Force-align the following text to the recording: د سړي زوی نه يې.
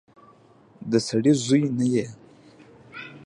د 0.91 0.93
سړي 1.07 1.33
زوی 1.43 1.63
نه 1.77 1.85
يې. 1.93 2.07